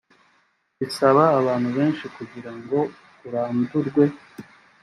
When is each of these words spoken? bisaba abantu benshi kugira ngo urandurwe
bisaba 0.79 1.23
abantu 1.39 1.69
benshi 1.77 2.05
kugira 2.15 2.51
ngo 2.57 2.79
urandurwe 3.27 4.03